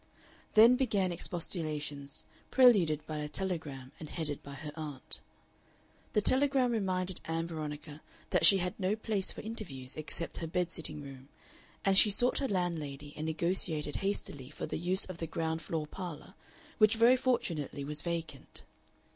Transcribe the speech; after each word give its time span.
Then 0.55 0.77
began 0.77 1.11
expostulations, 1.11 2.25
preluded 2.49 3.05
by 3.05 3.17
a 3.17 3.29
telegram 3.29 3.91
and 3.99 4.09
headed 4.09 4.41
by 4.41 4.55
her 4.55 4.71
aunt. 4.75 5.19
The 6.13 6.21
telegram 6.21 6.71
reminded 6.71 7.21
Ann 7.25 7.45
Veronica 7.45 8.01
that 8.31 8.43
she 8.43 8.57
had 8.57 8.73
no 8.79 8.95
place 8.95 9.31
for 9.31 9.41
interviews 9.41 9.95
except 9.95 10.37
her 10.39 10.47
bed 10.47 10.71
sitting 10.71 11.03
room, 11.03 11.29
and 11.85 11.95
she 11.95 12.09
sought 12.09 12.39
her 12.39 12.47
landlady 12.47 13.13
and 13.15 13.27
negotiated 13.27 13.97
hastily 13.97 14.49
for 14.49 14.65
the 14.65 14.79
use 14.79 15.05
of 15.05 15.19
the 15.19 15.27
ground 15.27 15.61
floor 15.61 15.85
parlor, 15.85 16.33
which 16.79 16.95
very 16.95 17.15
fortunately 17.15 17.83
was 17.83 18.01
vacant. 18.01 18.63